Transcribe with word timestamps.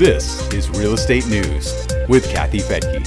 This 0.00 0.50
is 0.54 0.70
Real 0.70 0.94
Estate 0.94 1.26
News 1.26 1.86
with 2.08 2.26
Kathy 2.30 2.60
Fettke. 2.60 3.04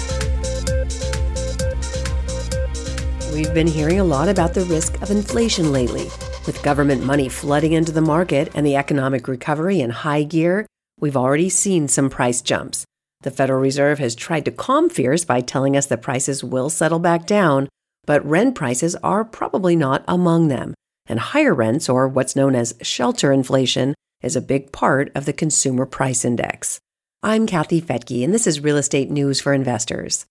We've 3.34 3.52
been 3.52 3.66
hearing 3.66 4.00
a 4.00 4.04
lot 4.04 4.30
about 4.30 4.54
the 4.54 4.66
risk 4.66 5.02
of 5.02 5.10
inflation 5.10 5.72
lately. 5.72 6.12
With 6.46 6.62
government 6.62 7.04
money 7.04 7.30
flooding 7.30 7.74
into 7.74 7.92
the 7.92 8.02
market 8.02 8.52
and 8.54 8.64
the 8.64 8.76
economic 8.76 9.28
recovery 9.28 9.80
in 9.82 9.90
high 9.90 10.22
gear, 10.22 10.68
we've 11.00 11.18
already 11.18 11.50
seen 11.50 11.88
some 11.88 12.12
price 12.12 12.44
jumps. 12.44 12.86
The 13.22 13.32
Federal 13.32 13.60
Reserve 13.60 13.98
has 13.98 14.14
tried 14.14 14.46
to 14.46 14.52
calm 14.52 14.88
fears 14.88 15.26
by 15.26 15.42
telling 15.42 15.76
us 15.76 15.88
that 15.88 16.04
prices 16.04 16.44
will 16.44 16.70
settle 16.70 17.00
back 17.00 17.26
down, 17.26 17.70
but 18.06 18.24
rent 18.24 18.54
prices 18.54 18.96
are 18.98 19.26
probably 19.26 19.76
not 19.76 20.06
among 20.08 20.50
them. 20.50 20.76
And 21.08 21.20
higher 21.20 21.56
rents, 21.56 21.90
or 21.90 22.08
what's 22.08 22.36
known 22.36 22.54
as 22.54 22.76
shelter 22.84 23.32
inflation, 23.34 23.96
is 24.24 24.36
a 24.36 24.42
big 24.42 24.72
part 24.72 25.12
of 25.14 25.26
the 25.26 25.34
Consumer 25.34 25.86
Price 25.86 26.24
Index. 26.24 26.80
I'm 27.22 27.46
Kathy 27.46 27.82
Fettke, 27.82 28.24
and 28.24 28.34
this 28.34 28.48
is 28.48 28.62
Real 28.62 28.78
Estate 28.78 29.12
News 29.12 29.42
for 29.42 29.54
Investors. 29.54 30.26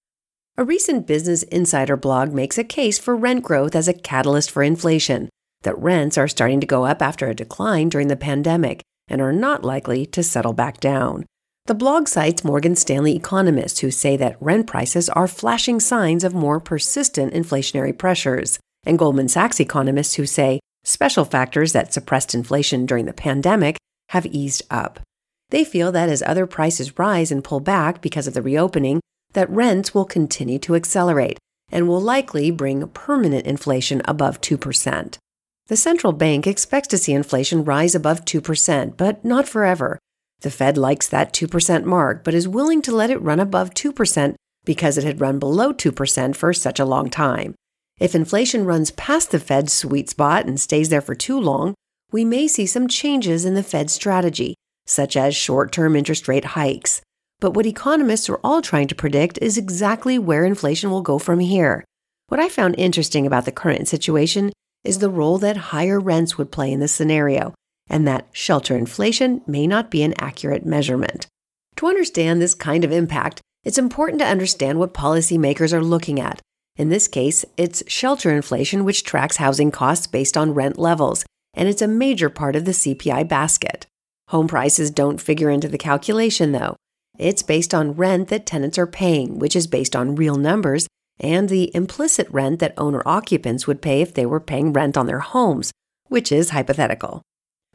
A 0.57 0.65
recent 0.65 1.07
Business 1.07 1.43
Insider 1.45 1.97
blog 1.97 2.33
makes 2.33 2.59
a 2.59 2.65
case 2.65 2.99
for 2.99 3.15
rent 3.15 3.45
growth 3.45 3.77
as 3.77 3.89
a 3.89 3.95
catalyst 3.95 4.51
for 4.51 4.63
inflation, 4.63 5.29
that 5.63 5.79
rents 5.79 6.19
are 6.19 6.29
starting 6.29 6.61
to 6.61 6.67
go 6.67 6.85
up 6.85 7.01
after 7.03 7.29
a 7.29 7.35
decline 7.35 7.89
during 7.89 8.09
the 8.09 8.17
pandemic 8.17 8.83
and 9.09 9.21
are 9.21 9.33
not 9.33 9.65
likely 9.65 10.07
to 10.07 10.23
settle 10.23 10.53
back 10.53 10.81
down. 10.81 11.25
The 11.67 11.75
blog 11.75 12.09
cites 12.09 12.45
Morgan 12.45 12.75
Stanley 12.75 13.15
economists 13.15 13.81
who 13.81 13.91
say 13.91 14.17
that 14.17 14.41
rent 14.41 14.67
prices 14.67 15.09
are 15.11 15.29
flashing 15.29 15.81
signs 15.81 16.25
of 16.25 16.35
more 16.35 16.61
persistent 16.61 17.33
inflationary 17.35 17.97
pressures, 17.97 18.59
and 18.85 18.99
Goldman 18.99 19.29
Sachs 19.29 19.61
economists 19.61 20.15
who 20.15 20.27
say 20.27 20.61
special 20.85 21.25
factors 21.25 21.73
that 21.73 21.93
suppressed 21.93 22.35
inflation 22.35 22.87
during 22.87 23.07
the 23.07 23.13
pandemic 23.13 23.79
have 24.11 24.27
eased 24.27 24.63
up. 24.71 25.01
They 25.51 25.65
feel 25.65 25.93
that 25.93 26.09
as 26.09 26.23
other 26.23 26.47
prices 26.47 26.99
rise 26.99 27.31
and 27.31 27.45
pull 27.45 27.61
back 27.61 28.01
because 28.01 28.27
of 28.27 28.35
the 28.35 28.43
reopening, 28.43 29.01
that 29.35 29.51
rents 29.51 29.95
will 29.95 30.05
continue 30.05 30.59
to 30.61 30.75
accelerate 30.75 31.39
and 31.71 31.89
will 31.89 32.01
likely 32.01 32.51
bring 32.51 32.87
permanent 32.89 33.47
inflation 33.47 34.03
above 34.05 34.41
2%. 34.41 35.17
The 35.69 35.77
central 35.77 36.13
bank 36.13 36.47
expects 36.47 36.89
to 36.89 36.99
see 36.99 37.13
inflation 37.13 37.65
rise 37.65 37.95
above 37.95 38.25
2%, 38.25 38.97
but 38.97 39.25
not 39.25 39.49
forever. 39.49 39.99
The 40.41 40.51
Fed 40.51 40.77
likes 40.77 41.09
that 41.09 41.33
2% 41.33 41.85
mark, 41.85 42.25
but 42.25 42.35
is 42.35 42.49
willing 42.49 42.83
to 42.83 42.95
let 42.95 43.11
it 43.11 43.23
run 43.23 43.41
above 43.41 43.75
2% 43.75 44.35
because 44.65 44.99
it 44.99 45.05
had 45.05 45.21
run 45.21 45.39
below 45.39 45.73
2% 45.73 46.37
for 46.37 46.53
such 46.53 46.79
a 46.79 46.85
long 46.85 47.09
time. 47.09 47.55
If 48.03 48.17
inflation 48.17 48.65
runs 48.65 48.91
past 48.91 49.31
the 49.31 49.39
Fed's 49.39 49.73
sweet 49.73 50.11
spot 50.11 50.45
and 50.45 50.59
stays 50.59 50.89
there 50.89 51.01
for 51.01 51.15
too 51.15 51.39
long, 51.39 51.75
we 52.11 52.25
may 52.25 52.49
see 52.49 52.67
some 52.67 52.89
changes 52.89 53.45
in 53.45 53.55
the 53.55 53.63
Fed's 53.63 53.93
strategy, 53.93 54.57
such 54.87 55.17
as 55.17 55.37
short 55.37 55.71
term 55.71 55.95
interest 55.95 56.27
rate 56.27 56.45
hikes. 56.45 57.01
But 57.39 57.53
what 57.55 57.65
economists 57.65 58.29
are 58.29 58.41
all 58.43 58.61
trying 58.61 58.89
to 58.89 58.97
predict 58.97 59.39
is 59.41 59.57
exactly 59.57 60.19
where 60.19 60.45
inflation 60.45 60.91
will 60.91 61.03
go 61.03 61.21
from 61.21 61.39
here. 61.39 61.85
What 62.27 62.41
I 62.41 62.49
found 62.49 62.75
interesting 62.77 63.25
about 63.25 63.45
the 63.45 63.53
current 63.53 63.87
situation 63.87 64.51
is 64.83 64.99
the 64.99 65.09
role 65.09 65.39
that 65.39 65.71
higher 65.71 66.01
rents 66.01 66.37
would 66.37 66.51
play 66.51 66.73
in 66.73 66.81
this 66.81 66.91
scenario, 66.91 67.55
and 67.89 68.05
that 68.09 68.27
shelter 68.33 68.77
inflation 68.77 69.43
may 69.47 69.69
not 69.69 69.93
be 69.93 70.03
an 70.03 70.15
accurate 70.19 70.67
measurement. 70.67 71.29
To 71.77 71.87
understand 71.87 72.43
this 72.43 72.57
kind 72.57 72.83
of 72.83 72.91
impact, 72.91 73.41
it's 73.63 73.79
important 73.79 74.19
to 74.23 74.27
understand 74.27 74.81
what 74.81 74.93
policymakers 74.93 75.73
are 75.73 75.85
looking 75.85 76.19
at. 76.19 76.43
In 76.77 76.89
this 76.89 77.07
case, 77.07 77.45
it's 77.57 77.83
shelter 77.87 78.31
inflation, 78.31 78.85
which 78.85 79.05
tracks 79.05 79.37
housing 79.37 79.71
costs 79.71 80.07
based 80.07 80.37
on 80.37 80.55
rent 80.55 80.79
levels, 80.79 81.25
and 81.53 81.69
it's 81.69 81.83
a 81.83 81.89
major 81.89 82.31
part 82.31 82.57
of 82.57 82.65
the 82.65 82.73
CPI 82.73 83.29
basket. 83.29 83.87
Home 84.29 84.49
prices 84.49 84.91
don't 84.91 85.21
figure 85.21 85.51
into 85.51 85.69
the 85.69 85.77
calculation, 85.77 86.53
though. 86.53 86.77
It's 87.19 87.43
based 87.43 87.75
on 87.75 87.93
rent 87.93 88.29
that 88.29 88.47
tenants 88.47 88.79
are 88.79 88.87
paying, 88.87 89.39
which 89.39 89.55
is 89.55 89.67
based 89.67 89.95
on 89.95 90.15
real 90.15 90.37
numbers, 90.37 90.87
and 91.21 91.51
the 91.51 91.75
implicit 91.75 92.27
rent 92.31 92.59
that 92.61 92.73
owner 92.79 93.03
occupants 93.05 93.67
would 93.67 93.83
pay 93.83 94.01
if 94.01 94.15
they 94.15 94.25
were 94.25 94.41
paying 94.41 94.73
rent 94.73 94.97
on 94.97 95.07
their 95.07 95.21
homes, 95.21 95.73
which 96.09 96.33
is 96.33 96.51
hypothetical. 96.51 97.21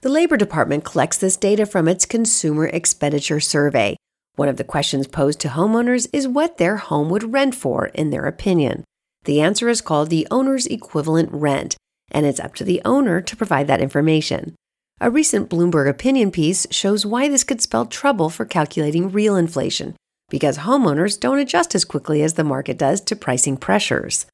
The 0.01 0.09
Labor 0.09 0.37
Department 0.37 0.83
collects 0.83 1.17
this 1.17 1.37
data 1.37 1.67
from 1.67 1.87
its 1.87 2.05
Consumer 2.05 2.65
Expenditure 2.67 3.39
Survey. 3.39 3.95
One 4.35 4.49
of 4.49 4.57
the 4.57 4.63
questions 4.63 5.07
posed 5.07 5.39
to 5.41 5.49
homeowners 5.49 6.07
is 6.11 6.27
what 6.27 6.57
their 6.57 6.77
home 6.77 7.09
would 7.09 7.31
rent 7.33 7.53
for, 7.55 7.87
in 7.87 8.09
their 8.09 8.25
opinion. 8.25 8.83
The 9.27 9.41
answer 9.41 9.67
is 9.67 9.81
called 9.81 10.09
the 10.09 10.25
owner's 10.31 10.67
equivalent 10.67 11.29
rent, 11.33 11.75
and 12.11 12.25
it's 12.25 12.39
up 12.39 12.55
to 12.55 12.63
the 12.63 12.81
owner 12.85 13.19
to 13.19 13.35
provide 13.35 13.67
that 13.67 13.81
information. 13.81 14.55
A 15.01 15.11
recent 15.11 15.49
Bloomberg 15.49 15.89
opinion 15.89 16.31
piece 16.31 16.65
shows 16.71 17.05
why 17.05 17.27
this 17.27 17.43
could 17.43 17.61
spell 17.61 17.85
trouble 17.85 18.29
for 18.29 18.45
calculating 18.45 19.11
real 19.11 19.35
inflation, 19.35 19.97
because 20.29 20.59
homeowners 20.59 21.19
don't 21.19 21.39
adjust 21.39 21.75
as 21.75 21.83
quickly 21.83 22.23
as 22.23 22.35
the 22.35 22.45
market 22.45 22.77
does 22.77 23.01
to 23.01 23.17
pricing 23.17 23.57
pressures. 23.57 24.27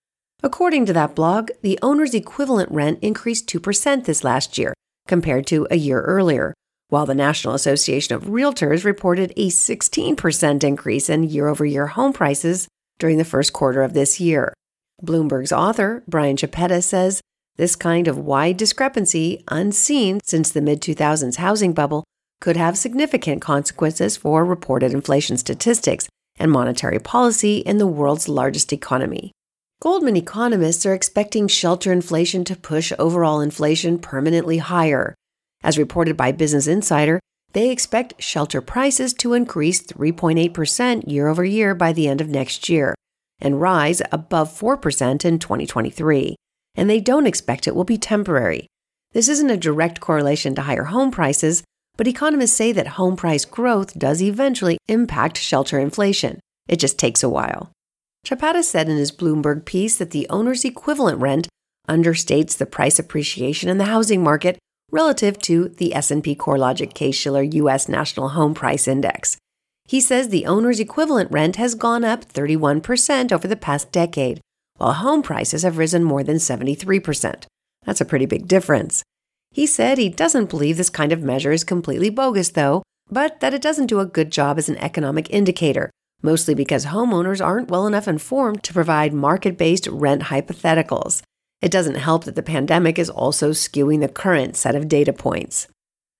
According 0.43 0.85
to 0.85 0.93
that 0.93 1.15
blog, 1.15 1.49
the 1.63 1.79
owner's 1.81 2.13
equivalent 2.13 2.69
rent 2.69 2.99
increased 3.01 3.47
2% 3.47 4.05
this 4.05 4.23
last 4.23 4.59
year, 4.59 4.75
compared 5.07 5.47
to 5.47 5.65
a 5.71 5.75
year 5.75 6.01
earlier, 6.01 6.53
while 6.89 7.07
the 7.07 7.15
National 7.15 7.55
Association 7.55 8.15
of 8.15 8.25
Realtors 8.25 8.85
reported 8.85 9.33
a 9.37 9.49
16% 9.49 10.63
increase 10.63 11.09
in 11.09 11.23
year 11.23 11.47
over 11.47 11.65
year 11.65 11.87
home 11.87 12.13
prices 12.13 12.67
during 12.99 13.17
the 13.17 13.25
first 13.25 13.53
quarter 13.53 13.81
of 13.81 13.95
this 13.95 14.19
year. 14.19 14.53
Bloomberg's 15.01 15.51
author, 15.51 16.03
Brian 16.07 16.37
Chappatta, 16.37 16.83
says 16.83 17.21
this 17.55 17.75
kind 17.75 18.07
of 18.07 18.17
wide 18.17 18.57
discrepancy, 18.57 19.43
unseen 19.47 20.19
since 20.23 20.51
the 20.51 20.61
mid 20.61 20.81
2000s 20.81 21.35
housing 21.37 21.73
bubble, 21.73 22.03
could 22.41 22.57
have 22.57 22.77
significant 22.77 23.41
consequences 23.41 24.17
for 24.17 24.43
reported 24.43 24.91
inflation 24.91 25.37
statistics 25.37 26.07
and 26.37 26.51
monetary 26.51 26.99
policy 26.99 27.57
in 27.57 27.77
the 27.77 27.87
world's 27.87 28.27
largest 28.27 28.73
economy. 28.73 29.31
Goldman 29.81 30.17
economists 30.17 30.85
are 30.85 30.93
expecting 30.93 31.47
shelter 31.47 31.91
inflation 31.91 32.43
to 32.45 32.55
push 32.55 32.91
overall 32.97 33.41
inflation 33.41 33.99
permanently 33.99 34.57
higher. 34.57 35.13
As 35.63 35.77
reported 35.77 36.17
by 36.17 36.31
Business 36.31 36.67
Insider, 36.67 37.19
they 37.53 37.69
expect 37.69 38.21
shelter 38.21 38.61
prices 38.61 39.13
to 39.15 39.33
increase 39.33 39.83
3.8% 39.83 41.09
year 41.09 41.27
over 41.27 41.45
year 41.45 41.75
by 41.75 41.93
the 41.93 42.07
end 42.07 42.19
of 42.19 42.29
next 42.29 42.67
year 42.67 42.95
and 43.43 43.61
rise 43.61 44.01
above 44.11 44.49
4% 44.49 45.23
in 45.25 45.37
2023. 45.37 46.35
And 46.75 46.89
they 46.89 46.99
don't 46.99 47.27
expect 47.27 47.67
it 47.67 47.75
will 47.75 47.83
be 47.83 47.99
temporary. 47.99 48.65
This 49.11 49.29
isn't 49.29 49.51
a 49.51 49.57
direct 49.57 49.99
correlation 49.99 50.55
to 50.55 50.63
higher 50.63 50.85
home 50.85 51.11
prices, 51.11 51.63
but 51.97 52.07
economists 52.07 52.53
say 52.53 52.71
that 52.71 52.87
home 52.87 53.15
price 53.15 53.45
growth 53.45 53.99
does 53.99 54.23
eventually 54.23 54.79
impact 54.87 55.37
shelter 55.37 55.77
inflation. 55.77 56.39
It 56.67 56.77
just 56.77 56.97
takes 56.97 57.21
a 57.21 57.29
while. 57.29 57.71
Chappatta 58.25 58.63
said 58.63 58.89
in 58.89 58.97
his 58.97 59.11
Bloomberg 59.11 59.65
piece 59.65 59.97
that 59.97 60.11
the 60.11 60.25
owner's 60.29 60.65
equivalent 60.65 61.19
rent 61.19 61.47
understates 61.87 62.57
the 62.57 62.65
price 62.65 62.97
appreciation 62.97 63.69
in 63.69 63.77
the 63.77 63.85
housing 63.85 64.23
market 64.23 64.57
relative 64.91 65.37
to 65.39 65.69
the 65.69 65.93
S&P 65.93 66.35
CoreLogic 66.35 66.93
Case-Shiller 66.93 67.43
US 67.43 67.89
National 67.89 68.29
Home 68.29 68.53
Price 68.53 68.87
Index. 68.87 69.37
He 69.85 69.99
says 69.99 70.29
the 70.29 70.45
owner's 70.45 70.79
equivalent 70.79 71.31
rent 71.31 71.57
has 71.57 71.75
gone 71.75 72.03
up 72.03 72.25
31% 72.25 73.31
over 73.31 73.47
the 73.47 73.55
past 73.55 73.91
decade, 73.91 74.41
while 74.77 74.93
home 74.93 75.21
prices 75.21 75.63
have 75.63 75.77
risen 75.77 76.03
more 76.03 76.23
than 76.23 76.37
73%. 76.37 77.45
That's 77.85 78.01
a 78.01 78.05
pretty 78.05 78.25
big 78.25 78.47
difference. 78.47 79.03
He 79.51 79.67
said 79.67 79.97
he 79.97 80.09
doesn't 80.09 80.49
believe 80.49 80.77
this 80.77 80.89
kind 80.89 81.11
of 81.11 81.21
measure 81.21 81.51
is 81.51 81.63
completely 81.63 82.09
bogus, 82.09 82.49
though, 82.49 82.81
but 83.09 83.39
that 83.39 83.53
it 83.53 83.61
doesn't 83.61 83.87
do 83.87 83.99
a 83.99 84.05
good 84.05 84.31
job 84.31 84.57
as 84.57 84.69
an 84.69 84.77
economic 84.77 85.29
indicator, 85.29 85.91
mostly 86.21 86.55
because 86.55 86.87
homeowners 86.87 87.45
aren't 87.45 87.69
well 87.69 87.85
enough 87.85 88.07
informed 88.07 88.63
to 88.63 88.73
provide 88.73 89.13
market 89.13 89.57
based 89.57 89.87
rent 89.87 90.23
hypotheticals. 90.23 91.21
It 91.61 91.71
doesn't 91.71 91.95
help 91.95 92.23
that 92.23 92.35
the 92.35 92.43
pandemic 92.43 92.97
is 92.97 93.09
also 93.09 93.51
skewing 93.51 94.01
the 94.01 94.09
current 94.09 94.55
set 94.55 94.75
of 94.75 94.87
data 94.87 95.13
points. 95.13 95.67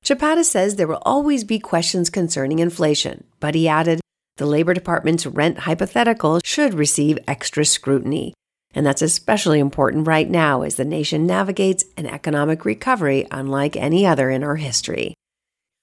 Chappatta 0.04 0.44
says 0.44 0.76
there 0.76 0.88
will 0.88 1.02
always 1.04 1.46
be 1.46 1.60
questions 1.60 2.10
concerning 2.10 2.60
inflation, 2.60 3.24
but 3.40 3.56
he 3.56 3.70
added, 3.70 4.02
the 4.36 4.46
Labor 4.46 4.74
Department's 4.74 5.26
rent 5.26 5.60
hypothetical 5.60 6.42
should 6.44 6.74
receive 6.74 7.18
extra 7.26 7.64
scrutiny. 7.64 8.34
And 8.76 8.86
that's 8.86 9.02
especially 9.02 9.60
important 9.60 10.08
right 10.08 10.30
now 10.30 10.64
as 10.64 10.76
the 10.76 10.84
nation 10.84 11.26
navigates 11.26 11.86
an 11.96 12.08
economic 12.08 12.66
recovery 12.66 13.28
unlike 13.32 13.78
any 13.78 14.06
other 14.06 14.30
in 14.30 14.44
our 14.44 14.58
history. 14.58 15.14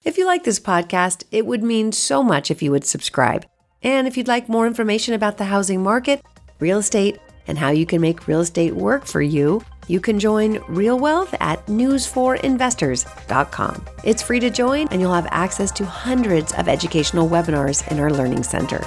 If 0.05 0.19
you 0.19 0.27
like 0.27 0.44
this 0.44 0.61
podcast, 0.61 1.25
it 1.31 1.47
would 1.47 1.62
mean 1.62 1.93
so 1.93 2.23
much 2.23 2.50
if 2.50 2.62
you 2.62 2.73
would 2.73 2.85
subscribe. 2.85 3.47
And 3.83 4.06
if 4.06 4.17
you'd 4.19 4.29
like 4.29 4.49
more 4.49 4.67
information 4.67 5.15
about 5.15 5.39
the 5.39 5.44
housing 5.44 5.83
market, 5.83 6.21
real 6.59 6.79
estate, 6.79 7.19
and 7.47 7.56
how 7.56 7.71
you 7.71 7.87
can 7.87 8.00
make 8.03 8.27
real 8.27 8.41
estate 8.41 8.75
work 8.75 9.06
for 9.06 9.23
you, 9.23 9.62
you 9.91 10.01
can 10.01 10.21
join 10.21 10.63
Real 10.69 11.01
Wealth 11.01 11.35
at 11.41 11.67
news4investors.com. 11.67 13.85
It's 14.05 14.23
free 14.23 14.39
to 14.39 14.49
join, 14.49 14.87
and 14.89 15.01
you'll 15.01 15.13
have 15.13 15.27
access 15.33 15.73
to 15.73 15.85
hundreds 15.85 16.53
of 16.53 16.69
educational 16.69 17.29
webinars 17.29 17.91
in 17.91 17.99
our 17.99 18.11
Learning 18.11 18.45
Center. 18.45 18.81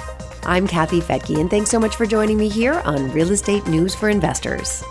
I'm 0.44 0.66
Kathy 0.66 1.02
Fettke, 1.02 1.38
and 1.38 1.50
thanks 1.50 1.68
so 1.68 1.78
much 1.78 1.96
for 1.96 2.06
joining 2.06 2.38
me 2.38 2.48
here 2.48 2.80
on 2.86 3.12
Real 3.12 3.32
Estate 3.32 3.66
News 3.66 3.94
for 3.94 4.08
Investors. 4.08 4.82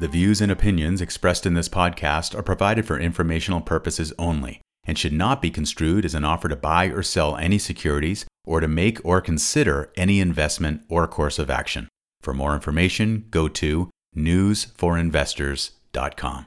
The 0.00 0.08
views 0.08 0.40
and 0.40 0.50
opinions 0.50 1.00
expressed 1.00 1.46
in 1.46 1.54
this 1.54 1.68
podcast 1.68 2.34
are 2.34 2.42
provided 2.42 2.86
for 2.86 2.98
informational 2.98 3.60
purposes 3.60 4.12
only 4.18 4.62
and 4.84 4.98
should 4.98 5.12
not 5.12 5.40
be 5.40 5.50
construed 5.50 6.04
as 6.04 6.16
an 6.16 6.24
offer 6.24 6.48
to 6.48 6.56
buy 6.56 6.86
or 6.86 7.04
sell 7.04 7.36
any 7.36 7.58
securities 7.58 8.26
or 8.50 8.60
to 8.60 8.66
make 8.66 8.98
or 9.04 9.20
consider 9.20 9.92
any 9.96 10.18
investment 10.18 10.82
or 10.88 11.06
course 11.06 11.38
of 11.38 11.48
action. 11.48 11.86
For 12.20 12.34
more 12.34 12.52
information, 12.54 13.26
go 13.30 13.46
to 13.62 13.88
newsforinvestors.com. 14.16 16.38